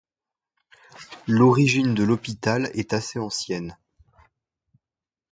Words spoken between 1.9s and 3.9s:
de l'hôpital est assez ancienne.